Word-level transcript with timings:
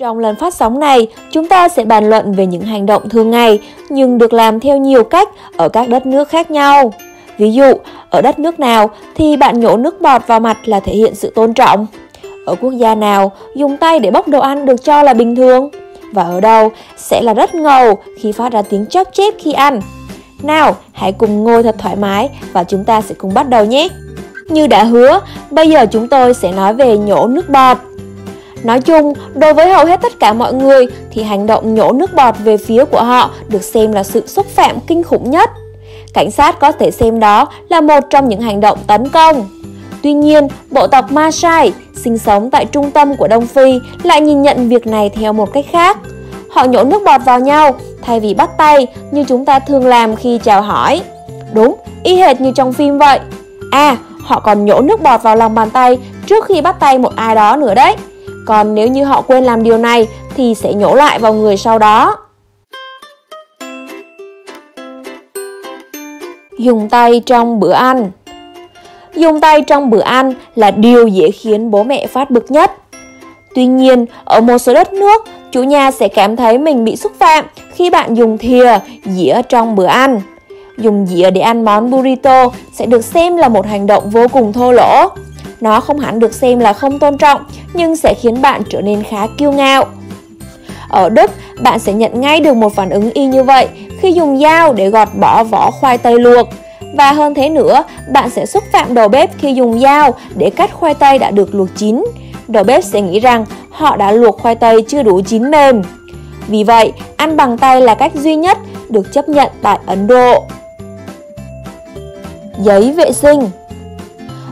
Trong 0.00 0.18
lần 0.18 0.36
phát 0.36 0.54
sóng 0.54 0.80
này, 0.80 1.06
chúng 1.30 1.48
ta 1.48 1.68
sẽ 1.68 1.84
bàn 1.84 2.10
luận 2.10 2.32
về 2.32 2.46
những 2.46 2.62
hành 2.62 2.86
động 2.86 3.08
thường 3.08 3.30
ngày 3.30 3.60
nhưng 3.88 4.18
được 4.18 4.32
làm 4.32 4.60
theo 4.60 4.76
nhiều 4.76 5.04
cách 5.04 5.28
ở 5.56 5.68
các 5.68 5.88
đất 5.88 6.06
nước 6.06 6.28
khác 6.28 6.50
nhau. 6.50 6.92
Ví 7.38 7.52
dụ, 7.52 7.72
ở 8.10 8.22
đất 8.22 8.38
nước 8.38 8.60
nào 8.60 8.90
thì 9.14 9.36
bạn 9.36 9.60
nhổ 9.60 9.76
nước 9.76 10.00
bọt 10.00 10.26
vào 10.26 10.40
mặt 10.40 10.58
là 10.64 10.80
thể 10.80 10.92
hiện 10.92 11.14
sự 11.14 11.32
tôn 11.34 11.54
trọng. 11.54 11.86
Ở 12.46 12.54
quốc 12.54 12.70
gia 12.70 12.94
nào, 12.94 13.32
dùng 13.54 13.76
tay 13.76 13.98
để 13.98 14.10
bốc 14.10 14.28
đồ 14.28 14.40
ăn 14.40 14.66
được 14.66 14.84
cho 14.84 15.02
là 15.02 15.14
bình 15.14 15.36
thường. 15.36 15.70
Và 16.12 16.22
ở 16.22 16.40
đâu 16.40 16.70
sẽ 16.96 17.20
là 17.22 17.34
rất 17.34 17.54
ngầu 17.54 17.98
khi 18.20 18.32
phát 18.32 18.52
ra 18.52 18.62
tiếng 18.62 18.86
chóp 18.86 19.08
chép 19.12 19.34
khi 19.38 19.52
ăn. 19.52 19.80
Nào, 20.42 20.76
hãy 20.92 21.12
cùng 21.12 21.44
ngồi 21.44 21.62
thật 21.62 21.74
thoải 21.78 21.96
mái 21.96 22.30
và 22.52 22.64
chúng 22.64 22.84
ta 22.84 23.00
sẽ 23.00 23.14
cùng 23.18 23.34
bắt 23.34 23.48
đầu 23.48 23.64
nhé. 23.64 23.88
Như 24.48 24.66
đã 24.66 24.84
hứa, 24.84 25.20
bây 25.50 25.70
giờ 25.70 25.86
chúng 25.90 26.08
tôi 26.08 26.34
sẽ 26.34 26.52
nói 26.52 26.74
về 26.74 26.98
nhổ 26.98 27.26
nước 27.26 27.48
bọt. 27.48 27.78
Nói 28.64 28.80
chung, 28.80 29.12
đối 29.34 29.54
với 29.54 29.72
hầu 29.72 29.86
hết 29.86 30.00
tất 30.02 30.20
cả 30.20 30.32
mọi 30.32 30.54
người 30.54 30.86
thì 31.10 31.22
hành 31.22 31.46
động 31.46 31.74
nhổ 31.74 31.92
nước 31.92 32.14
bọt 32.14 32.34
về 32.44 32.56
phía 32.56 32.84
của 32.84 33.02
họ 33.02 33.30
được 33.48 33.62
xem 33.62 33.92
là 33.92 34.02
sự 34.02 34.26
xúc 34.26 34.46
phạm 34.46 34.80
kinh 34.86 35.02
khủng 35.02 35.30
nhất. 35.30 35.50
Cảnh 36.14 36.30
sát 36.30 36.60
có 36.60 36.72
thể 36.72 36.90
xem 36.90 37.20
đó 37.20 37.48
là 37.68 37.80
một 37.80 38.00
trong 38.10 38.28
những 38.28 38.40
hành 38.40 38.60
động 38.60 38.78
tấn 38.86 39.08
công. 39.08 39.48
Tuy 40.02 40.12
nhiên, 40.12 40.48
bộ 40.70 40.86
tộc 40.86 41.12
Maasai 41.12 41.72
sinh 42.04 42.18
sống 42.18 42.50
tại 42.50 42.64
trung 42.64 42.90
tâm 42.90 43.16
của 43.16 43.28
Đông 43.28 43.46
Phi 43.46 43.80
lại 44.02 44.20
nhìn 44.20 44.42
nhận 44.42 44.68
việc 44.68 44.86
này 44.86 45.08
theo 45.08 45.32
một 45.32 45.52
cách 45.52 45.64
khác. 45.72 45.98
Họ 46.50 46.64
nhổ 46.64 46.84
nước 46.84 47.02
bọt 47.04 47.20
vào 47.24 47.40
nhau 47.40 47.74
thay 48.02 48.20
vì 48.20 48.34
bắt 48.34 48.50
tay 48.58 48.86
như 49.10 49.24
chúng 49.24 49.44
ta 49.44 49.58
thường 49.58 49.86
làm 49.86 50.16
khi 50.16 50.38
chào 50.44 50.62
hỏi. 50.62 51.02
Đúng, 51.52 51.76
y 52.02 52.16
hệt 52.16 52.40
như 52.40 52.52
trong 52.54 52.72
phim 52.72 52.98
vậy. 52.98 53.20
À, 53.70 53.96
họ 54.22 54.40
còn 54.40 54.64
nhổ 54.64 54.80
nước 54.80 55.02
bọt 55.02 55.22
vào 55.22 55.36
lòng 55.36 55.54
bàn 55.54 55.70
tay 55.70 55.98
trước 56.26 56.44
khi 56.44 56.60
bắt 56.60 56.76
tay 56.80 56.98
một 56.98 57.12
ai 57.16 57.34
đó 57.34 57.56
nữa 57.56 57.74
đấy. 57.74 57.96
Còn 58.46 58.74
nếu 58.74 58.88
như 58.88 59.04
họ 59.04 59.22
quên 59.22 59.44
làm 59.44 59.62
điều 59.62 59.78
này 59.78 60.08
thì 60.36 60.54
sẽ 60.54 60.74
nhổ 60.74 60.94
lại 60.94 61.18
vào 61.18 61.34
người 61.34 61.56
sau 61.56 61.78
đó. 61.78 62.16
Dùng 66.58 66.88
tay 66.88 67.22
trong 67.26 67.60
bữa 67.60 67.72
ăn 67.72 68.10
Dùng 69.14 69.40
tay 69.40 69.62
trong 69.62 69.90
bữa 69.90 70.00
ăn 70.00 70.34
là 70.54 70.70
điều 70.70 71.06
dễ 71.06 71.30
khiến 71.30 71.70
bố 71.70 71.82
mẹ 71.82 72.06
phát 72.06 72.30
bực 72.30 72.50
nhất. 72.50 72.72
Tuy 73.54 73.66
nhiên, 73.66 74.06
ở 74.24 74.40
một 74.40 74.58
số 74.58 74.74
đất 74.74 74.92
nước, 74.92 75.24
chủ 75.52 75.62
nhà 75.62 75.90
sẽ 75.90 76.08
cảm 76.08 76.36
thấy 76.36 76.58
mình 76.58 76.84
bị 76.84 76.96
xúc 76.96 77.12
phạm 77.18 77.44
khi 77.74 77.90
bạn 77.90 78.14
dùng 78.14 78.38
thìa, 78.38 78.78
dĩa 79.04 79.42
trong 79.48 79.74
bữa 79.74 79.86
ăn. 79.86 80.20
Dùng 80.78 81.06
dĩa 81.06 81.30
để 81.30 81.40
ăn 81.40 81.64
món 81.64 81.90
burrito 81.90 82.50
sẽ 82.72 82.86
được 82.86 83.04
xem 83.04 83.36
là 83.36 83.48
một 83.48 83.66
hành 83.66 83.86
động 83.86 84.10
vô 84.10 84.28
cùng 84.32 84.52
thô 84.52 84.72
lỗ. 84.72 85.08
Nó 85.62 85.80
không 85.80 85.98
hẳn 85.98 86.18
được 86.18 86.34
xem 86.34 86.58
là 86.58 86.72
không 86.72 86.98
tôn 86.98 87.18
trọng, 87.18 87.44
nhưng 87.74 87.96
sẽ 87.96 88.14
khiến 88.14 88.42
bạn 88.42 88.62
trở 88.70 88.80
nên 88.80 89.02
khá 89.02 89.26
kiêu 89.38 89.52
ngạo. 89.52 89.84
Ở 90.88 91.08
Đức, 91.08 91.30
bạn 91.60 91.78
sẽ 91.78 91.92
nhận 91.92 92.20
ngay 92.20 92.40
được 92.40 92.56
một 92.56 92.74
phản 92.74 92.90
ứng 92.90 93.10
y 93.10 93.24
như 93.24 93.42
vậy 93.42 93.68
khi 94.00 94.12
dùng 94.12 94.38
dao 94.40 94.72
để 94.72 94.90
gọt 94.90 95.08
bỏ 95.20 95.44
vỏ 95.44 95.70
khoai 95.70 95.98
tây 95.98 96.18
luộc. 96.18 96.48
Và 96.96 97.12
hơn 97.12 97.34
thế 97.34 97.48
nữa, 97.48 97.84
bạn 98.12 98.30
sẽ 98.30 98.46
xúc 98.46 98.64
phạm 98.72 98.94
đầu 98.94 99.08
bếp 99.08 99.30
khi 99.38 99.54
dùng 99.54 99.80
dao 99.80 100.14
để 100.34 100.50
cắt 100.50 100.72
khoai 100.72 100.94
tây 100.94 101.18
đã 101.18 101.30
được 101.30 101.54
luộc 101.54 101.68
chín. 101.76 102.04
Đầu 102.48 102.64
bếp 102.64 102.84
sẽ 102.84 103.00
nghĩ 103.00 103.20
rằng 103.20 103.44
họ 103.70 103.96
đã 103.96 104.12
luộc 104.12 104.38
khoai 104.40 104.54
tây 104.54 104.84
chưa 104.88 105.02
đủ 105.02 105.20
chín 105.26 105.50
mềm. 105.50 105.82
Vì 106.48 106.64
vậy, 106.64 106.92
ăn 107.16 107.36
bằng 107.36 107.58
tay 107.58 107.80
là 107.80 107.94
cách 107.94 108.14
duy 108.14 108.36
nhất 108.36 108.58
được 108.88 109.12
chấp 109.12 109.28
nhận 109.28 109.48
tại 109.62 109.78
Ấn 109.86 110.06
Độ. 110.06 110.44
Giấy 112.58 112.92
vệ 112.92 113.12
sinh 113.12 113.50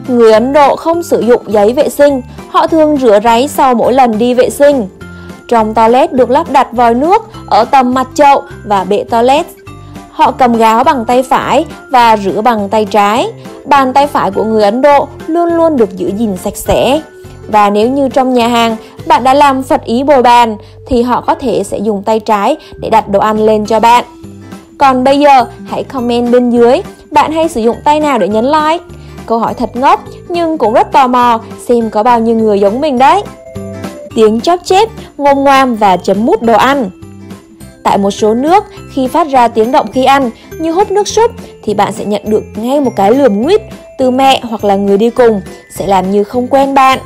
Người 0.09 0.33
Ấn 0.33 0.53
Độ 0.53 0.77
không 0.77 1.03
sử 1.03 1.21
dụng 1.21 1.43
giấy 1.47 1.73
vệ 1.73 1.89
sinh, 1.89 2.23
họ 2.49 2.67
thường 2.67 2.97
rửa 2.97 3.21
ráy 3.21 3.49
sau 3.49 3.75
mỗi 3.75 3.93
lần 3.93 4.19
đi 4.19 4.35
vệ 4.35 4.51
sinh. 4.51 4.89
Trong 5.49 5.75
toilet 5.75 6.13
được 6.13 6.31
lắp 6.31 6.51
đặt 6.51 6.73
vòi 6.73 6.95
nước 6.95 7.23
ở 7.47 7.65
tầm 7.65 7.95
mặt 7.95 8.09
chậu 8.15 8.43
và 8.65 8.85
bệ 8.85 9.05
toilet. 9.05 9.47
Họ 10.11 10.31
cầm 10.31 10.53
gáo 10.53 10.85
bằng 10.85 11.05
tay 11.05 11.23
phải 11.23 11.65
và 11.91 12.17
rửa 12.17 12.41
bằng 12.41 12.69
tay 12.69 12.85
trái. 12.85 13.27
Bàn 13.65 13.93
tay 13.93 14.07
phải 14.07 14.31
của 14.31 14.45
người 14.45 14.63
Ấn 14.63 14.83
Độ 14.83 15.09
luôn 15.27 15.49
luôn 15.49 15.77
được 15.77 15.97
giữ 15.97 16.13
gìn 16.17 16.37
sạch 16.37 16.57
sẽ. 16.57 17.01
Và 17.49 17.71
nếu 17.71 17.89
như 17.89 18.09
trong 18.09 18.35
nhà 18.35 18.49
hàng 18.49 18.77
bạn 19.07 19.25
đã 19.25 19.35
làm 19.35 19.63
phật 19.63 19.85
ý 19.85 20.03
bồi 20.03 20.23
bàn 20.23 20.57
thì 20.87 21.03
họ 21.03 21.21
có 21.21 21.35
thể 21.35 21.63
sẽ 21.65 21.79
dùng 21.79 22.03
tay 22.03 22.21
trái 22.21 22.57
để 22.81 22.91
đặt 22.91 23.09
đồ 23.09 23.21
ăn 23.21 23.47
lên 23.47 23.67
cho 23.67 23.81
bạn. 23.81 24.05
Còn 24.79 25.05
bây 25.05 25.21
giờ 25.21 25.47
hãy 25.69 25.85
comment 25.85 26.33
bên 26.33 26.51
dưới 26.51 26.83
bạn 27.11 27.33
hay 27.33 27.49
sử 27.49 27.61
dụng 27.61 27.77
tay 27.85 28.01
nào 28.01 28.19
để 28.19 28.29
nhấn 28.29 28.45
like. 28.45 28.85
Câu 29.31 29.39
hỏi 29.39 29.55
thật 29.55 29.77
ngốc 29.77 30.05
nhưng 30.29 30.59
cũng 30.59 30.75
rất 30.75 30.93
tò 30.93 31.07
mò 31.07 31.41
xem 31.69 31.91
có 31.91 32.03
bao 32.03 32.21
nhiêu 32.21 32.37
người 32.37 32.61
giống 32.61 32.81
mình 32.81 32.99
đấy. 32.99 33.23
Tiếng 34.15 34.41
chóp 34.41 34.61
chép, 34.65 34.89
ngôm 35.17 35.45
ngoam 35.45 35.75
và 35.75 35.97
chấm 35.97 36.27
mút 36.27 36.43
đồ 36.43 36.55
ăn. 36.55 36.91
Tại 37.83 37.99
một 37.99 38.11
số 38.11 38.35
nước, 38.35 38.65
khi 38.95 39.09
phát 39.09 39.29
ra 39.29 39.49
tiếng 39.49 39.73
động 39.73 39.87
khi 39.93 40.05
ăn 40.05 40.31
như 40.61 40.73
hút 40.73 40.91
nước 40.91 41.09
súp 41.09 41.31
thì 41.63 41.75
bạn 41.75 41.93
sẽ 41.93 42.05
nhận 42.05 42.23
được 42.25 42.43
ngay 42.57 42.81
một 42.81 42.93
cái 42.97 43.11
lườm 43.11 43.43
nguyết 43.43 43.61
từ 43.99 44.11
mẹ 44.11 44.41
hoặc 44.43 44.65
là 44.65 44.77
người 44.77 44.99
đi 44.99 45.11
cùng 45.11 45.41
sẽ 45.77 45.87
làm 45.87 46.11
như 46.11 46.25
không 46.25 46.49
quen 46.49 46.75
bạn. 46.75 46.99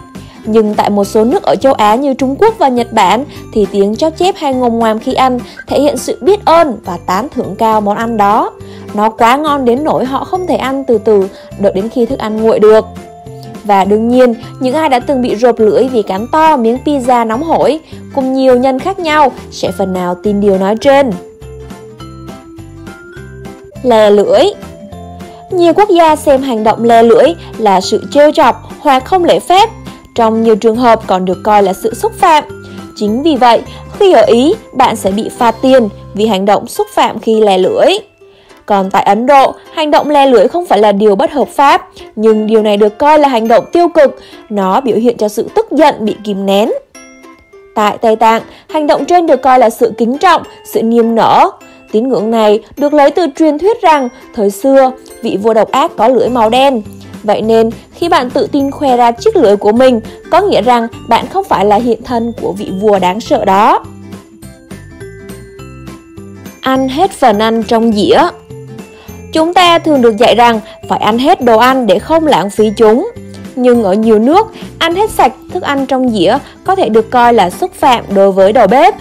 Nhưng 0.45 0.75
tại 0.75 0.91
một 0.91 1.05
số 1.05 1.25
nước 1.25 1.43
ở 1.43 1.57
châu 1.57 1.73
Á 1.73 1.95
như 1.95 2.15
Trung 2.15 2.37
Quốc 2.39 2.55
và 2.59 2.69
Nhật 2.69 2.93
Bản 2.93 3.25
thì 3.53 3.67
tiếng 3.73 3.97
chóp 3.97 4.17
chép 4.17 4.35
hay 4.39 4.55
ngồm 4.55 4.79
ngoàm 4.79 4.99
khi 4.99 5.15
ăn 5.15 5.39
thể 5.67 5.81
hiện 5.81 5.97
sự 5.97 6.19
biết 6.21 6.45
ơn 6.45 6.79
và 6.85 6.99
tán 7.07 7.29
thưởng 7.35 7.57
cao 7.59 7.81
món 7.81 7.97
ăn 7.97 8.17
đó. 8.17 8.51
Nó 8.95 9.11
quá 9.11 9.37
ngon 9.37 9.65
đến 9.65 9.85
nỗi 9.85 10.05
họ 10.05 10.25
không 10.25 10.47
thể 10.47 10.57
ăn 10.57 10.85
từ 10.85 10.99
từ 10.99 11.29
đợi 11.59 11.73
đến 11.75 11.89
khi 11.89 12.07
thức 12.07 12.19
ăn 12.19 12.43
nguội 12.43 12.59
được. 12.59 12.85
Và 13.65 13.85
đương 13.85 14.09
nhiên, 14.09 14.35
những 14.61 14.75
ai 14.75 14.89
đã 14.89 15.01
từng 15.01 15.23
bị 15.23 15.35
rộp 15.35 15.59
lưỡi 15.59 15.89
vì 15.89 16.03
cắn 16.03 16.27
to 16.33 16.57
miếng 16.57 16.79
pizza 16.85 17.27
nóng 17.27 17.43
hổi 17.43 17.81
cùng 18.15 18.33
nhiều 18.33 18.59
nhân 18.59 18.79
khác 18.79 18.99
nhau 18.99 19.33
sẽ 19.51 19.71
phần 19.79 19.93
nào 19.93 20.15
tin 20.23 20.41
điều 20.41 20.59
nói 20.59 20.77
trên. 20.81 21.11
Lè 23.83 24.11
lưỡi 24.11 24.45
Nhiều 25.51 25.73
quốc 25.75 25.89
gia 25.91 26.17
xem 26.17 26.43
hành 26.43 26.65
động 26.65 26.85
lè 26.85 27.03
lưỡi 27.03 27.35
là 27.59 27.81
sự 27.81 28.03
trêu 28.11 28.33
chọc 28.33 28.63
hoặc 28.79 29.05
không 29.05 29.25
lễ 29.25 29.41
phép 29.41 29.69
trong 30.15 30.43
nhiều 30.43 30.57
trường 30.57 30.77
hợp 30.77 31.01
còn 31.07 31.25
được 31.25 31.39
coi 31.45 31.63
là 31.63 31.73
sự 31.73 31.95
xúc 31.95 32.13
phạm. 32.19 32.45
Chính 32.97 33.23
vì 33.23 33.37
vậy, 33.37 33.63
khi 33.99 34.13
ở 34.13 34.23
Ý, 34.23 34.55
bạn 34.73 34.97
sẽ 34.97 35.11
bị 35.11 35.29
phạt 35.39 35.55
tiền 35.63 35.89
vì 36.15 36.27
hành 36.27 36.45
động 36.45 36.67
xúc 36.67 36.87
phạm 36.95 37.19
khi 37.19 37.41
lè 37.41 37.59
lưỡi. 37.59 37.87
Còn 38.67 38.91
tại 38.91 39.03
Ấn 39.03 39.27
Độ, 39.27 39.55
hành 39.75 39.91
động 39.91 40.11
le 40.11 40.27
lưỡi 40.27 40.49
không 40.49 40.67
phải 40.67 40.79
là 40.79 40.93
điều 40.93 41.17
bất 41.17 41.33
hợp 41.33 41.49
pháp, 41.49 41.89
nhưng 42.17 42.47
điều 42.47 42.63
này 42.63 42.77
được 42.77 42.99
coi 42.99 43.19
là 43.19 43.29
hành 43.29 43.49
động 43.49 43.65
tiêu 43.73 43.89
cực, 43.89 44.19
nó 44.49 44.81
biểu 44.81 44.97
hiện 44.97 45.17
cho 45.17 45.29
sự 45.29 45.49
tức 45.55 45.67
giận 45.71 45.95
bị 46.01 46.17
kìm 46.25 46.47
nén. 46.47 46.71
Tại 47.75 47.99
Tây 47.99 48.17
Tạng, 48.17 48.43
hành 48.69 48.87
động 48.87 49.05
trên 49.05 49.27
được 49.27 49.43
coi 49.43 49.59
là 49.59 49.71
sự 49.71 49.93
kính 49.99 50.19
trọng, 50.19 50.43
sự 50.65 50.83
niềm 50.83 51.15
nở. 51.15 51.51
Tín 51.93 52.09
ngưỡng 52.09 52.31
này 52.31 52.61
được 52.77 52.95
lấy 52.95 53.11
từ 53.11 53.27
truyền 53.37 53.59
thuyết 53.59 53.83
rằng 53.83 54.09
thời 54.35 54.51
xưa, 54.51 54.93
vị 55.23 55.39
vua 55.43 55.55
độc 55.55 55.71
ác 55.71 55.91
có 55.97 56.09
lưỡi 56.09 56.29
màu 56.29 56.51
đen. 56.51 56.83
Vậy 57.23 57.43
nên, 57.43 57.71
khi 57.95 58.09
bạn 58.09 58.31
tự 58.31 58.47
tin 58.53 58.71
khoe 58.71 58.97
ra 58.97 59.11
chiếc 59.11 59.37
lưỡi 59.37 59.57
của 59.57 59.73
mình, 59.73 60.01
có 60.31 60.41
nghĩa 60.41 60.63
rằng 60.63 60.89
bạn 61.09 61.27
không 61.27 61.45
phải 61.45 61.65
là 61.65 61.77
hiện 61.77 62.03
thân 62.03 62.33
của 62.43 62.53
vị 62.53 62.71
vua 62.81 62.99
đáng 62.99 63.21
sợ 63.21 63.45
đó. 63.45 63.85
Ăn 66.61 66.89
hết 66.89 67.11
phần 67.11 67.39
ăn 67.39 67.63
trong 67.63 67.93
dĩa 67.93 68.21
Chúng 69.35 69.55
ta 69.55 69.79
thường 69.79 70.03
được 70.03 70.17
dạy 70.17 70.35
rằng 70.35 70.61
phải 70.89 70.99
ăn 70.99 71.19
hết 71.19 71.41
đồ 71.41 71.59
ăn 71.59 71.87
để 71.87 71.99
không 71.99 72.27
lãng 72.27 72.51
phí 72.51 72.71
chúng. 72.77 73.11
Nhưng 73.57 73.83
ở 73.83 73.93
nhiều 73.93 74.19
nước, 74.19 74.47
ăn 74.79 74.95
hết 74.95 75.11
sạch 75.11 75.33
thức 75.53 75.63
ăn 75.63 75.87
trong 75.87 76.11
dĩa 76.11 76.39
có 76.65 76.75
thể 76.75 76.89
được 76.89 77.11
coi 77.11 77.35
là 77.35 77.51
xúc 77.51 77.71
phạm 77.75 78.05
đối 78.15 78.33
với 78.33 78.53
đầu 78.53 78.67
bếp. 78.67 78.95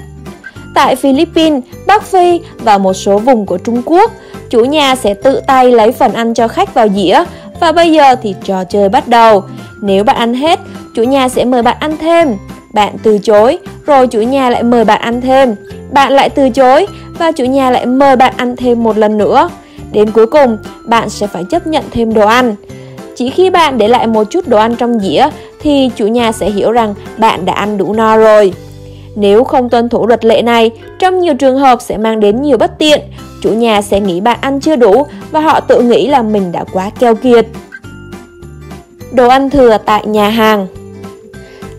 Tại 0.75 0.95
Philippines, 0.95 1.63
Bắc 1.87 2.03
Phi 2.03 2.41
và 2.57 2.77
một 2.77 2.93
số 2.93 3.17
vùng 3.17 3.45
của 3.45 3.57
Trung 3.57 3.81
Quốc, 3.85 4.11
chủ 4.49 4.59
nhà 4.65 4.95
sẽ 4.95 5.13
tự 5.13 5.41
tay 5.47 5.71
lấy 5.71 5.91
phần 5.91 6.13
ăn 6.13 6.33
cho 6.33 6.47
khách 6.47 6.73
vào 6.73 6.87
dĩa 6.89 7.23
và 7.59 7.71
bây 7.71 7.91
giờ 7.91 8.15
thì 8.15 8.35
trò 8.43 8.63
chơi 8.63 8.89
bắt 8.89 9.07
đầu. 9.07 9.43
Nếu 9.81 10.03
bạn 10.03 10.15
ăn 10.15 10.33
hết, 10.33 10.59
chủ 10.95 11.03
nhà 11.03 11.29
sẽ 11.29 11.45
mời 11.45 11.61
bạn 11.61 11.77
ăn 11.79 11.97
thêm. 11.97 12.37
Bạn 12.73 12.95
từ 13.03 13.17
chối, 13.17 13.57
rồi 13.85 14.07
chủ 14.07 14.21
nhà 14.21 14.49
lại 14.49 14.63
mời 14.63 14.85
bạn 14.85 15.01
ăn 15.01 15.21
thêm. 15.21 15.55
Bạn 15.91 16.11
lại 16.13 16.29
từ 16.29 16.49
chối 16.49 16.87
và 17.19 17.31
chủ 17.31 17.43
nhà 17.43 17.69
lại 17.69 17.85
mời 17.85 18.15
bạn 18.15 18.33
ăn 18.37 18.55
thêm 18.55 18.83
một 18.83 18.97
lần 18.97 19.17
nữa. 19.17 19.49
Đến 19.93 20.11
cuối 20.11 20.27
cùng, 20.27 20.57
bạn 20.85 21.09
sẽ 21.09 21.27
phải 21.27 21.43
chấp 21.43 21.67
nhận 21.67 21.83
thêm 21.91 22.13
đồ 22.13 22.27
ăn. 22.27 22.55
Chỉ 23.15 23.29
khi 23.29 23.49
bạn 23.49 23.77
để 23.77 23.87
lại 23.87 24.07
một 24.07 24.23
chút 24.29 24.47
đồ 24.47 24.57
ăn 24.57 24.75
trong 24.75 24.99
dĩa 24.99 25.29
thì 25.61 25.89
chủ 25.95 26.07
nhà 26.07 26.31
sẽ 26.31 26.49
hiểu 26.49 26.71
rằng 26.71 26.93
bạn 27.17 27.45
đã 27.45 27.53
ăn 27.53 27.77
đủ 27.77 27.93
no 27.93 28.17
rồi. 28.17 28.53
Nếu 29.15 29.43
không 29.43 29.69
tuân 29.69 29.89
thủ 29.89 30.07
luật 30.07 30.25
lệ 30.25 30.41
này, 30.41 30.71
trong 30.99 31.19
nhiều 31.19 31.33
trường 31.33 31.57
hợp 31.57 31.81
sẽ 31.81 31.97
mang 31.97 32.19
đến 32.19 32.41
nhiều 32.41 32.57
bất 32.57 32.77
tiện. 32.79 33.01
Chủ 33.41 33.49
nhà 33.49 33.81
sẽ 33.81 33.99
nghĩ 33.99 34.21
bạn 34.21 34.37
ăn 34.41 34.59
chưa 34.59 34.75
đủ 34.75 35.05
và 35.31 35.39
họ 35.39 35.59
tự 35.59 35.81
nghĩ 35.81 36.07
là 36.07 36.21
mình 36.21 36.51
đã 36.51 36.63
quá 36.73 36.89
keo 36.99 37.15
kiệt. 37.15 37.45
Đồ 39.11 39.27
ăn 39.27 39.49
thừa 39.49 39.77
tại 39.85 40.05
nhà 40.05 40.29
hàng 40.29 40.67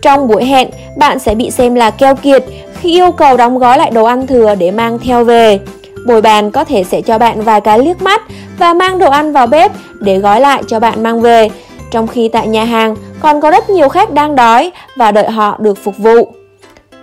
Trong 0.01 0.27
buổi 0.27 0.45
hẹn, 0.45 0.69
bạn 0.97 1.19
sẽ 1.19 1.35
bị 1.35 1.51
xem 1.51 1.75
là 1.75 1.91
keo 1.91 2.15
kiệt 2.15 2.43
khi 2.73 2.91
yêu 2.91 3.11
cầu 3.11 3.37
đóng 3.37 3.57
gói 3.57 3.77
lại 3.77 3.91
đồ 3.91 4.03
ăn 4.03 4.27
thừa 4.27 4.55
để 4.55 4.71
mang 4.71 4.99
theo 4.99 5.23
về. 5.23 5.59
Bồi 6.05 6.21
bàn 6.21 6.51
có 6.51 6.63
thể 6.63 6.83
sẽ 6.83 7.01
cho 7.01 7.17
bạn 7.17 7.41
vài 7.41 7.61
cái 7.61 7.79
liếc 7.79 8.01
mắt 8.01 8.21
và 8.59 8.73
mang 8.73 8.99
đồ 8.99 9.09
ăn 9.09 9.33
vào 9.33 9.47
bếp 9.47 9.71
để 9.99 10.17
gói 10.17 10.41
lại 10.41 10.63
cho 10.67 10.79
bạn 10.79 11.03
mang 11.03 11.21
về. 11.21 11.49
Trong 11.91 12.07
khi 12.07 12.27
tại 12.27 12.47
nhà 12.47 12.63
hàng 12.63 12.95
còn 13.19 13.41
có 13.41 13.51
rất 13.51 13.69
nhiều 13.69 13.89
khách 13.89 14.11
đang 14.11 14.35
đói 14.35 14.71
và 14.95 15.11
đợi 15.11 15.29
họ 15.29 15.57
được 15.59 15.77
phục 15.83 15.97
vụ. 15.97 16.33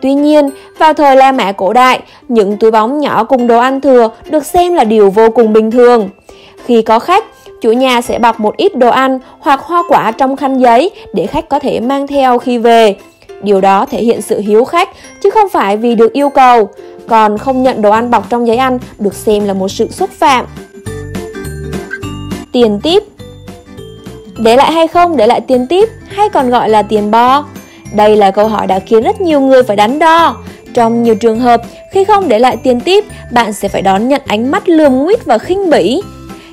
Tuy 0.00 0.14
nhiên, 0.14 0.50
vào 0.78 0.94
thời 0.94 1.16
La 1.16 1.32
Mã 1.32 1.52
cổ 1.52 1.72
đại, 1.72 2.00
những 2.28 2.56
túi 2.56 2.70
bóng 2.70 3.00
nhỏ 3.00 3.24
cùng 3.24 3.46
đồ 3.46 3.58
ăn 3.58 3.80
thừa 3.80 4.10
được 4.30 4.46
xem 4.46 4.74
là 4.74 4.84
điều 4.84 5.10
vô 5.10 5.30
cùng 5.30 5.52
bình 5.52 5.70
thường. 5.70 6.08
Khi 6.64 6.82
có 6.82 6.98
khách, 6.98 7.24
chủ 7.60 7.72
nhà 7.72 8.00
sẽ 8.00 8.18
bọc 8.18 8.40
một 8.40 8.56
ít 8.56 8.76
đồ 8.76 8.88
ăn 8.88 9.18
hoặc 9.40 9.60
hoa 9.60 9.82
quả 9.88 10.10
trong 10.10 10.36
khăn 10.36 10.58
giấy 10.58 10.90
để 11.14 11.26
khách 11.26 11.48
có 11.48 11.58
thể 11.58 11.80
mang 11.80 12.06
theo 12.06 12.38
khi 12.38 12.58
về. 12.58 12.96
Điều 13.42 13.60
đó 13.60 13.86
thể 13.90 14.02
hiện 14.02 14.22
sự 14.22 14.40
hiếu 14.40 14.64
khách 14.64 14.88
chứ 15.22 15.30
không 15.30 15.48
phải 15.48 15.76
vì 15.76 15.94
được 15.94 16.12
yêu 16.12 16.28
cầu. 16.28 16.68
Còn 17.08 17.38
không 17.38 17.62
nhận 17.62 17.82
đồ 17.82 17.90
ăn 17.90 18.10
bọc 18.10 18.30
trong 18.30 18.46
giấy 18.46 18.56
ăn 18.56 18.78
được 18.98 19.14
xem 19.14 19.44
là 19.44 19.54
một 19.54 19.68
sự 19.68 19.88
xúc 19.90 20.10
phạm. 20.10 20.46
Tiền 22.52 22.80
tiếp 22.82 23.02
Để 24.38 24.56
lại 24.56 24.72
hay 24.72 24.88
không 24.88 25.16
để 25.16 25.26
lại 25.26 25.40
tiền 25.40 25.66
tiếp 25.66 25.88
hay 26.08 26.28
còn 26.28 26.50
gọi 26.50 26.68
là 26.68 26.82
tiền 26.82 27.10
bo? 27.10 27.44
Đây 27.94 28.16
là 28.16 28.30
câu 28.30 28.48
hỏi 28.48 28.66
đã 28.66 28.78
khiến 28.78 29.02
rất 29.02 29.20
nhiều 29.20 29.40
người 29.40 29.62
phải 29.62 29.76
đắn 29.76 29.98
đo. 29.98 30.36
Trong 30.74 31.02
nhiều 31.02 31.14
trường 31.14 31.40
hợp, 31.40 31.62
khi 31.92 32.04
không 32.04 32.28
để 32.28 32.38
lại 32.38 32.56
tiền 32.56 32.80
tiếp, 32.80 33.04
bạn 33.32 33.52
sẽ 33.52 33.68
phải 33.68 33.82
đón 33.82 34.08
nhận 34.08 34.22
ánh 34.26 34.50
mắt 34.50 34.68
lườm 34.68 34.98
nguyết 34.98 35.24
và 35.24 35.38
khinh 35.38 35.70
bỉ. 35.70 36.02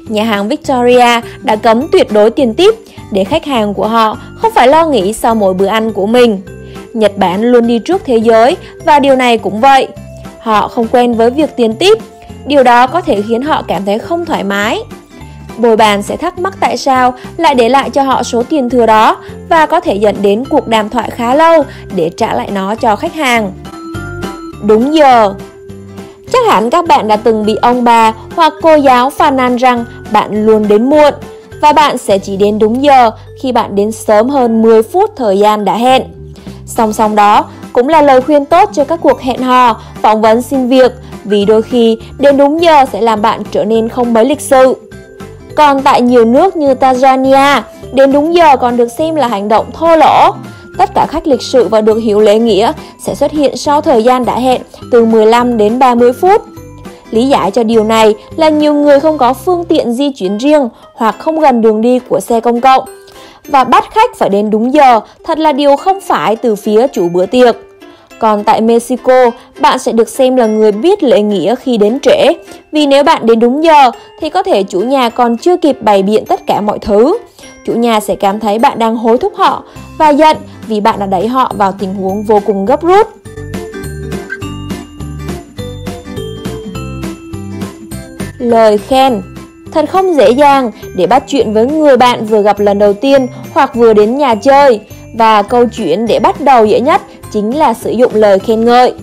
Nhà 0.09 0.23
hàng 0.23 0.47
Victoria 0.47 1.21
đã 1.43 1.55
cấm 1.55 1.87
tuyệt 1.91 2.11
đối 2.11 2.31
tiền 2.31 2.53
tiếp 2.53 2.75
để 3.11 3.23
khách 3.23 3.45
hàng 3.45 3.73
của 3.73 3.87
họ 3.87 4.17
không 4.35 4.51
phải 4.55 4.67
lo 4.67 4.85
nghĩ 4.85 5.13
sau 5.13 5.35
mỗi 5.35 5.53
bữa 5.53 5.65
ăn 5.65 5.93
của 5.93 6.05
mình. 6.05 6.41
Nhật 6.93 7.17
Bản 7.17 7.41
luôn 7.41 7.67
đi 7.67 7.79
trước 7.79 8.01
thế 8.05 8.17
giới 8.17 8.57
và 8.85 8.99
điều 8.99 9.15
này 9.15 9.37
cũng 9.37 9.61
vậy. 9.61 9.87
Họ 10.41 10.67
không 10.67 10.87
quen 10.91 11.13
với 11.13 11.29
việc 11.29 11.55
tiền 11.55 11.75
tiếp, 11.75 11.97
điều 12.45 12.63
đó 12.63 12.87
có 12.87 13.01
thể 13.01 13.21
khiến 13.21 13.41
họ 13.41 13.63
cảm 13.67 13.85
thấy 13.85 13.99
không 13.99 14.25
thoải 14.25 14.43
mái. 14.43 14.79
Bồi 15.57 15.77
bàn 15.77 16.03
sẽ 16.03 16.17
thắc 16.17 16.39
mắc 16.39 16.53
tại 16.59 16.77
sao 16.77 17.13
lại 17.37 17.55
để 17.55 17.69
lại 17.69 17.89
cho 17.89 18.03
họ 18.03 18.23
số 18.23 18.43
tiền 18.43 18.69
thừa 18.69 18.85
đó 18.85 19.17
và 19.49 19.65
có 19.65 19.79
thể 19.79 19.95
dẫn 19.95 20.15
đến 20.21 20.43
cuộc 20.49 20.67
đàm 20.67 20.89
thoại 20.89 21.09
khá 21.09 21.35
lâu 21.35 21.63
để 21.95 22.09
trả 22.17 22.33
lại 22.33 22.51
nó 22.51 22.75
cho 22.75 22.95
khách 22.95 23.13
hàng. 23.13 23.51
Đúng 24.63 24.93
giờ 24.93 25.33
Chắc 26.33 26.47
hẳn 26.47 26.69
các 26.69 26.87
bạn 26.87 27.07
đã 27.07 27.15
từng 27.15 27.45
bị 27.45 27.55
ông 27.55 27.83
bà 27.83 28.13
hoặc 28.35 28.53
cô 28.61 28.75
giáo 28.75 29.09
phàn 29.09 29.35
nàn 29.35 29.55
rằng 29.55 29.85
bạn 30.11 30.45
luôn 30.45 30.67
đến 30.67 30.89
muộn 30.89 31.13
và 31.61 31.73
bạn 31.73 31.97
sẽ 31.97 32.17
chỉ 32.17 32.37
đến 32.37 32.59
đúng 32.59 32.83
giờ 32.83 33.11
khi 33.41 33.51
bạn 33.51 33.75
đến 33.75 33.91
sớm 33.91 34.29
hơn 34.29 34.61
10 34.61 34.83
phút 34.83 35.11
thời 35.15 35.39
gian 35.39 35.65
đã 35.65 35.77
hẹn. 35.77 36.03
Song 36.65 36.93
song 36.93 37.15
đó 37.15 37.45
cũng 37.73 37.89
là 37.89 38.01
lời 38.01 38.21
khuyên 38.21 38.45
tốt 38.45 38.69
cho 38.73 38.83
các 38.83 38.99
cuộc 39.03 39.21
hẹn 39.21 39.41
hò, 39.41 39.81
phỏng 40.01 40.21
vấn 40.21 40.41
xin 40.41 40.67
việc 40.67 40.91
vì 41.23 41.45
đôi 41.45 41.61
khi 41.61 41.97
đến 42.19 42.37
đúng 42.37 42.61
giờ 42.61 42.85
sẽ 42.93 43.01
làm 43.01 43.21
bạn 43.21 43.43
trở 43.51 43.65
nên 43.65 43.89
không 43.89 44.13
mấy 44.13 44.25
lịch 44.25 44.41
sự. 44.41 44.75
Còn 45.55 45.81
tại 45.81 46.01
nhiều 46.01 46.25
nước 46.25 46.55
như 46.55 46.73
Tanzania, 46.73 47.61
đến 47.93 48.11
đúng 48.11 48.33
giờ 48.33 48.57
còn 48.57 48.77
được 48.77 48.87
xem 48.87 49.15
là 49.15 49.27
hành 49.27 49.47
động 49.47 49.71
thô 49.73 49.95
lỗ. 49.95 50.31
Tất 50.77 50.89
cả 50.95 51.05
khách 51.09 51.27
lịch 51.27 51.41
sự 51.41 51.67
và 51.67 51.81
được 51.81 51.97
hiểu 51.97 52.19
lễ 52.19 52.39
nghĩa 52.39 52.71
sẽ 53.05 53.15
xuất 53.15 53.31
hiện 53.31 53.57
sau 53.57 53.81
thời 53.81 54.03
gian 54.03 54.25
đã 54.25 54.39
hẹn 54.39 54.61
từ 54.91 55.05
15 55.05 55.57
đến 55.57 55.79
30 55.79 56.13
phút. 56.13 56.41
Lý 57.11 57.27
giải 57.27 57.51
cho 57.51 57.63
điều 57.63 57.83
này 57.83 58.15
là 58.35 58.49
nhiều 58.49 58.73
người 58.73 58.99
không 58.99 59.17
có 59.17 59.33
phương 59.33 59.65
tiện 59.65 59.93
di 59.93 60.11
chuyển 60.11 60.37
riêng 60.37 60.69
hoặc 60.93 61.15
không 61.19 61.39
gần 61.39 61.61
đường 61.61 61.81
đi 61.81 61.99
của 61.99 62.19
xe 62.19 62.39
công 62.39 62.61
cộng 62.61 62.83
và 63.51 63.63
bắt 63.63 63.83
khách 63.91 64.15
phải 64.17 64.29
đến 64.29 64.49
đúng 64.49 64.73
giờ 64.73 64.99
thật 65.23 65.39
là 65.39 65.51
điều 65.51 65.75
không 65.75 65.99
phải 66.01 66.35
từ 66.35 66.55
phía 66.55 66.87
chủ 66.87 67.09
bữa 67.09 67.25
tiệc. 67.25 67.55
Còn 68.19 68.43
tại 68.43 68.61
Mexico, 68.61 69.31
bạn 69.59 69.79
sẽ 69.79 69.91
được 69.91 70.09
xem 70.09 70.35
là 70.35 70.45
người 70.45 70.71
biết 70.71 71.03
lễ 71.03 71.21
nghĩa 71.21 71.55
khi 71.55 71.77
đến 71.77 71.99
trễ. 71.99 72.33
Vì 72.71 72.85
nếu 72.85 73.03
bạn 73.03 73.25
đến 73.25 73.39
đúng 73.39 73.63
giờ 73.63 73.91
thì 74.21 74.29
có 74.29 74.43
thể 74.43 74.63
chủ 74.63 74.79
nhà 74.79 75.09
còn 75.09 75.37
chưa 75.37 75.57
kịp 75.57 75.77
bày 75.81 76.03
biện 76.03 76.25
tất 76.25 76.47
cả 76.47 76.61
mọi 76.61 76.79
thứ. 76.79 77.17
Chủ 77.65 77.73
nhà 77.73 77.99
sẽ 77.99 78.15
cảm 78.15 78.39
thấy 78.39 78.59
bạn 78.59 78.79
đang 78.79 78.95
hối 78.95 79.17
thúc 79.17 79.33
họ 79.35 79.63
và 79.97 80.09
giận 80.09 80.37
vì 80.67 80.81
bạn 80.81 80.99
đã 80.99 81.05
đẩy 81.05 81.27
họ 81.27 81.53
vào 81.57 81.71
tình 81.79 81.93
huống 81.93 82.23
vô 82.23 82.41
cùng 82.45 82.65
gấp 82.65 82.81
rút. 82.81 83.07
Lời 88.39 88.77
khen 88.77 89.21
Thật 89.71 89.89
không 89.89 90.15
dễ 90.15 90.29
dàng 90.29 90.71
để 90.95 91.07
bắt 91.07 91.23
chuyện 91.27 91.53
với 91.53 91.65
người 91.65 91.97
bạn 91.97 92.25
vừa 92.25 92.41
gặp 92.41 92.59
lần 92.59 92.79
đầu 92.79 92.93
tiên 92.93 93.27
hoặc 93.53 93.75
vừa 93.75 93.93
đến 93.93 94.17
nhà 94.17 94.35
chơi 94.35 94.79
và 95.13 95.41
câu 95.41 95.65
chuyện 95.65 96.07
để 96.07 96.19
bắt 96.19 96.41
đầu 96.41 96.65
dễ 96.65 96.79
nhất 96.79 97.01
chính 97.31 97.57
là 97.57 97.73
sử 97.73 97.91
dụng 97.91 98.15
lời 98.15 98.39
khen 98.39 98.65
ngợi. 98.65 98.93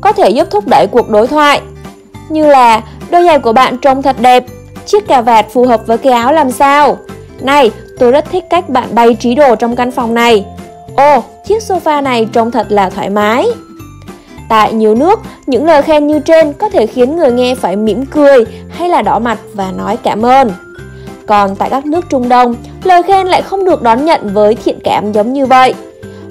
Có 0.00 0.12
thể 0.12 0.30
giúp 0.30 0.48
thúc 0.50 0.64
đẩy 0.68 0.86
cuộc 0.86 1.08
đối 1.08 1.26
thoại, 1.26 1.60
như 2.28 2.46
là 2.46 2.82
đôi 3.10 3.24
giày 3.24 3.38
của 3.38 3.52
bạn 3.52 3.78
trông 3.78 4.02
thật 4.02 4.16
đẹp, 4.20 4.44
chiếc 4.86 5.06
cà 5.08 5.20
vạt 5.20 5.46
phù 5.52 5.66
hợp 5.66 5.86
với 5.86 5.98
cái 5.98 6.12
áo 6.12 6.32
làm 6.32 6.50
sao. 6.50 6.96
Này, 7.40 7.70
tôi 7.98 8.12
rất 8.12 8.24
thích 8.30 8.44
cách 8.50 8.68
bạn 8.68 8.88
bày 8.94 9.14
trí 9.14 9.34
đồ 9.34 9.56
trong 9.56 9.76
căn 9.76 9.90
phòng 9.90 10.14
này. 10.14 10.44
Ồ, 10.96 11.22
chiếc 11.46 11.62
sofa 11.62 12.02
này 12.02 12.28
trông 12.32 12.50
thật 12.50 12.66
là 12.68 12.90
thoải 12.90 13.10
mái. 13.10 13.46
Tại 14.54 14.72
nhiều 14.72 14.94
nước, 14.94 15.20
những 15.46 15.66
lời 15.66 15.82
khen 15.82 16.06
như 16.06 16.18
trên 16.18 16.52
có 16.52 16.68
thể 16.68 16.86
khiến 16.86 17.16
người 17.16 17.32
nghe 17.32 17.54
phải 17.54 17.76
mỉm 17.76 18.06
cười 18.06 18.44
hay 18.68 18.88
là 18.88 19.02
đỏ 19.02 19.18
mặt 19.18 19.38
và 19.54 19.72
nói 19.76 19.96
cảm 19.96 20.26
ơn. 20.26 20.50
Còn 21.26 21.56
tại 21.56 21.70
các 21.70 21.86
nước 21.86 22.04
Trung 22.10 22.28
Đông, 22.28 22.54
lời 22.84 23.02
khen 23.02 23.26
lại 23.26 23.42
không 23.42 23.64
được 23.64 23.82
đón 23.82 24.04
nhận 24.04 24.34
với 24.34 24.54
thiện 24.54 24.78
cảm 24.84 25.12
giống 25.12 25.32
như 25.32 25.46
vậy. 25.46 25.74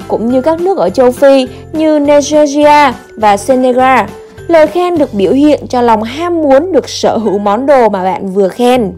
Cũng 0.08 0.32
như 0.32 0.42
các 0.42 0.62
nước 0.62 0.78
ở 0.78 0.90
châu 0.90 1.12
Phi 1.12 1.48
như 1.74 2.00
Nigeria 2.00 2.92
và 3.18 3.38
Senegal, 3.38 4.06
lời 4.48 4.68
khen 4.68 4.98
được 4.98 5.14
biểu 5.14 5.32
hiện 5.32 5.68
cho 5.68 5.82
lòng 5.82 6.04
ham 6.04 6.42
muốn 6.42 6.72
được 6.72 6.90
sở 6.90 7.18
hữu 7.18 7.38
món 7.38 7.66
đồ 7.66 7.90
mà 7.90 8.04
bạn 8.04 8.34
vừa 8.34 8.48
khen. 8.48 8.92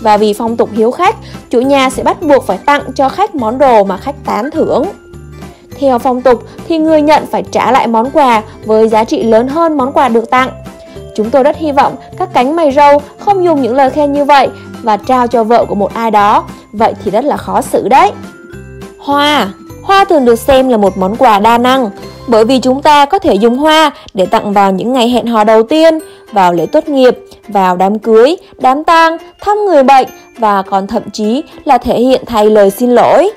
Và 0.00 0.16
vì 0.16 0.32
phong 0.32 0.56
tục 0.56 0.70
hiếu 0.72 0.90
khách, 0.90 1.16
chủ 1.50 1.60
nhà 1.60 1.90
sẽ 1.90 2.02
bắt 2.02 2.22
buộc 2.22 2.46
phải 2.46 2.58
tặng 2.66 2.82
cho 2.94 3.08
khách 3.08 3.34
món 3.34 3.58
đồ 3.58 3.84
mà 3.84 3.96
khách 3.96 4.24
tán 4.24 4.50
thưởng. 4.50 4.84
Theo 5.80 5.98
phong 5.98 6.22
tục 6.22 6.42
thì 6.68 6.78
người 6.78 7.02
nhận 7.02 7.26
phải 7.26 7.42
trả 7.42 7.72
lại 7.72 7.86
món 7.86 8.10
quà 8.10 8.42
với 8.64 8.88
giá 8.88 9.04
trị 9.04 9.22
lớn 9.22 9.48
hơn 9.48 9.76
món 9.76 9.92
quà 9.92 10.08
được 10.08 10.30
tặng. 10.30 10.50
Chúng 11.16 11.30
tôi 11.30 11.42
rất 11.42 11.56
hy 11.56 11.72
vọng 11.72 11.96
các 12.18 12.28
cánh 12.32 12.56
mày 12.56 12.72
râu 12.72 12.98
không 13.18 13.44
dùng 13.44 13.62
những 13.62 13.74
lời 13.74 13.90
khen 13.90 14.12
như 14.12 14.24
vậy 14.24 14.48
và 14.82 14.96
trao 14.96 15.26
cho 15.26 15.44
vợ 15.44 15.64
của 15.64 15.74
một 15.74 15.94
ai 15.94 16.10
đó. 16.10 16.44
Vậy 16.72 16.94
thì 17.04 17.10
rất 17.10 17.24
là 17.24 17.36
khó 17.36 17.60
xử 17.60 17.88
đấy. 17.88 18.12
Hoa 18.98 19.48
Hoa 19.82 20.04
thường 20.04 20.24
được 20.24 20.38
xem 20.38 20.68
là 20.68 20.76
một 20.76 20.98
món 20.98 21.16
quà 21.16 21.40
đa 21.40 21.58
năng 21.58 21.90
bởi 22.28 22.44
vì 22.44 22.58
chúng 22.58 22.82
ta 22.82 23.04
có 23.04 23.18
thể 23.18 23.34
dùng 23.34 23.58
hoa 23.58 23.90
để 24.14 24.26
tặng 24.26 24.52
vào 24.52 24.72
những 24.72 24.92
ngày 24.92 25.08
hẹn 25.08 25.26
hò 25.26 25.44
đầu 25.44 25.62
tiên, 25.62 25.98
vào 26.32 26.52
lễ 26.52 26.66
tốt 26.66 26.88
nghiệp, 26.88 27.18
vào 27.48 27.76
đám 27.76 27.98
cưới, 27.98 28.36
đám 28.58 28.84
tang, 28.84 29.16
thăm 29.40 29.58
người 29.66 29.82
bệnh 29.82 30.08
và 30.38 30.62
còn 30.62 30.86
thậm 30.86 31.10
chí 31.10 31.42
là 31.64 31.78
thể 31.78 32.00
hiện 32.00 32.22
thay 32.26 32.50
lời 32.50 32.70
xin 32.70 32.90
lỗi. 32.90 33.30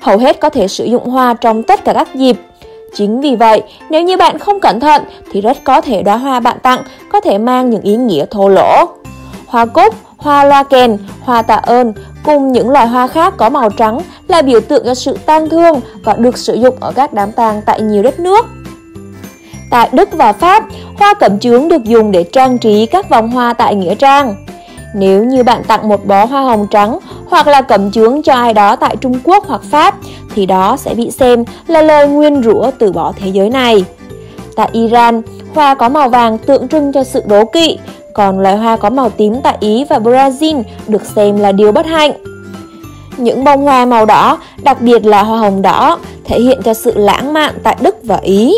Hầu 0.00 0.18
hết 0.18 0.40
có 0.40 0.50
thể 0.50 0.68
sử 0.68 0.84
dụng 0.84 1.08
hoa 1.08 1.34
trong 1.34 1.62
tất 1.62 1.84
cả 1.84 1.92
các 1.92 2.14
dịp. 2.14 2.36
Chính 2.94 3.20
vì 3.20 3.36
vậy, 3.36 3.62
nếu 3.90 4.02
như 4.02 4.16
bạn 4.16 4.38
không 4.38 4.60
cẩn 4.60 4.80
thận 4.80 5.02
thì 5.32 5.40
rất 5.40 5.64
có 5.64 5.80
thể 5.80 6.02
đóa 6.02 6.16
hoa 6.16 6.40
bạn 6.40 6.56
tặng 6.62 6.82
có 7.12 7.20
thể 7.20 7.38
mang 7.38 7.70
những 7.70 7.82
ý 7.82 7.96
nghĩa 7.96 8.24
thô 8.30 8.48
lỗ. 8.48 8.84
Hoa 9.46 9.66
cúc, 9.66 9.94
hoa 10.16 10.44
loa 10.44 10.62
kèn, 10.62 10.98
hoa 11.20 11.42
tạ 11.42 11.54
ơn 11.54 11.92
cùng 12.24 12.52
những 12.52 12.70
loài 12.70 12.86
hoa 12.86 13.06
khác 13.06 13.34
có 13.36 13.50
màu 13.50 13.70
trắng 13.70 14.00
là 14.28 14.42
biểu 14.42 14.60
tượng 14.60 14.84
cho 14.84 14.94
sự 14.94 15.18
tang 15.26 15.48
thương 15.48 15.80
và 16.04 16.14
được 16.18 16.38
sử 16.38 16.54
dụng 16.54 16.76
ở 16.80 16.92
các 16.92 17.12
đám 17.12 17.32
tang 17.32 17.62
tại 17.66 17.80
nhiều 17.80 18.02
đất 18.02 18.20
nước. 18.20 18.46
Tại 19.70 19.88
Đức 19.92 20.08
và 20.12 20.32
Pháp, 20.32 20.64
hoa 20.98 21.14
cẩm 21.14 21.38
chướng 21.38 21.68
được 21.68 21.84
dùng 21.84 22.12
để 22.12 22.24
trang 22.32 22.58
trí 22.58 22.86
các 22.86 23.08
vòng 23.10 23.30
hoa 23.30 23.52
tại 23.52 23.74
nghĩa 23.74 23.94
trang. 23.94 24.34
Nếu 24.94 25.24
như 25.24 25.42
bạn 25.42 25.64
tặng 25.64 25.88
một 25.88 26.06
bó 26.06 26.24
hoa 26.24 26.42
hồng 26.42 26.66
trắng 26.70 26.98
hoặc 27.28 27.46
là 27.46 27.62
cẩm 27.62 27.90
chướng 27.90 28.22
cho 28.22 28.32
ai 28.32 28.54
đó 28.54 28.76
tại 28.76 28.96
Trung 28.96 29.18
Quốc 29.24 29.46
hoặc 29.46 29.62
Pháp 29.70 29.94
thì 30.34 30.46
đó 30.46 30.76
sẽ 30.76 30.94
bị 30.94 31.10
xem 31.10 31.44
là 31.66 31.82
lời 31.82 32.08
nguyên 32.08 32.42
rủa 32.42 32.70
từ 32.78 32.92
bỏ 32.92 33.12
thế 33.16 33.28
giới 33.28 33.50
này. 33.50 33.84
Tại 34.56 34.68
Iran, 34.72 35.22
hoa 35.54 35.74
có 35.74 35.88
màu 35.88 36.08
vàng 36.08 36.38
tượng 36.38 36.68
trưng 36.68 36.92
cho 36.92 37.04
sự 37.04 37.22
đố 37.26 37.44
kỵ, 37.44 37.78
còn 38.14 38.40
loài 38.40 38.56
hoa 38.56 38.76
có 38.76 38.90
màu 38.90 39.10
tím 39.10 39.40
tại 39.42 39.56
Ý 39.60 39.84
và 39.90 39.98
Brazil 39.98 40.62
được 40.88 41.02
xem 41.04 41.36
là 41.36 41.52
điều 41.52 41.72
bất 41.72 41.86
hạnh. 41.86 42.12
Những 43.16 43.44
bông 43.44 43.62
hoa 43.62 43.84
màu 43.86 44.06
đỏ, 44.06 44.38
đặc 44.62 44.80
biệt 44.80 45.06
là 45.06 45.22
hoa 45.22 45.38
hồng 45.38 45.62
đỏ, 45.62 45.98
thể 46.24 46.40
hiện 46.40 46.60
cho 46.64 46.74
sự 46.74 46.92
lãng 46.96 47.32
mạn 47.32 47.54
tại 47.62 47.76
Đức 47.80 47.96
và 48.02 48.16
Ý. 48.16 48.54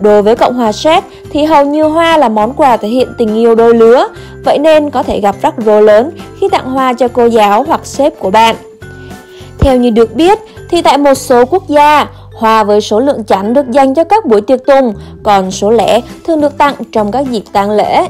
Đối 0.00 0.22
với 0.22 0.36
Cộng 0.36 0.54
hòa 0.54 0.72
Séc 0.72 1.04
thì 1.30 1.44
hầu 1.44 1.64
như 1.64 1.82
hoa 1.82 2.18
là 2.18 2.28
món 2.28 2.54
quà 2.54 2.76
thể 2.76 2.88
hiện 2.88 3.08
tình 3.18 3.34
yêu 3.34 3.54
đôi 3.54 3.74
lứa, 3.74 4.08
vậy 4.44 4.58
nên 4.58 4.90
có 4.90 5.02
thể 5.02 5.20
gặp 5.20 5.36
rắc 5.42 5.54
rối 5.56 5.82
lớn 5.82 6.10
khi 6.40 6.48
tặng 6.48 6.70
hoa 6.70 6.92
cho 6.92 7.08
cô 7.08 7.26
giáo 7.26 7.64
hoặc 7.68 7.80
sếp 7.86 8.18
của 8.18 8.30
bạn. 8.30 8.56
Theo 9.58 9.76
như 9.76 9.90
được 9.90 10.14
biết 10.14 10.38
thì 10.70 10.82
tại 10.82 10.98
một 10.98 11.14
số 11.14 11.44
quốc 11.44 11.68
gia, 11.68 12.06
hoa 12.34 12.64
với 12.64 12.80
số 12.80 13.00
lượng 13.00 13.24
chẵn 13.24 13.54
được 13.54 13.70
dành 13.70 13.94
cho 13.94 14.04
các 14.04 14.24
buổi 14.24 14.40
tiệc 14.40 14.66
tùng, 14.66 14.94
còn 15.22 15.50
số 15.50 15.70
lẻ 15.70 16.00
thường 16.26 16.40
được 16.40 16.58
tặng 16.58 16.74
trong 16.92 17.12
các 17.12 17.26
dịp 17.30 17.42
tang 17.52 17.70
lễ. 17.70 18.06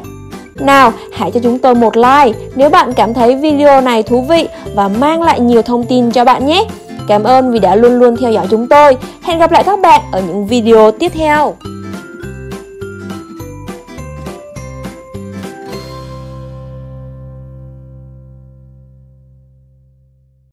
Nào, 0.54 0.92
hãy 1.12 1.30
cho 1.30 1.40
chúng 1.42 1.58
tôi 1.58 1.74
một 1.74 1.96
like 1.96 2.38
nếu 2.54 2.70
bạn 2.70 2.92
cảm 2.92 3.14
thấy 3.14 3.36
video 3.36 3.80
này 3.80 4.02
thú 4.02 4.20
vị 4.28 4.48
và 4.74 4.88
mang 4.88 5.22
lại 5.22 5.40
nhiều 5.40 5.62
thông 5.62 5.84
tin 5.84 6.10
cho 6.10 6.24
bạn 6.24 6.46
nhé. 6.46 6.64
Cảm 7.08 7.24
ơn 7.24 7.52
vì 7.52 7.58
đã 7.58 7.74
luôn 7.76 7.98
luôn 7.98 8.16
theo 8.16 8.32
dõi 8.32 8.46
chúng 8.50 8.66
tôi. 8.66 8.96
Hẹn 9.22 9.38
gặp 9.38 9.52
lại 9.52 9.64
các 9.64 9.80
bạn 9.80 10.00
ở 10.12 10.20
những 10.20 10.46
video 10.46 10.90
tiếp 10.90 11.12
theo. 11.14 11.54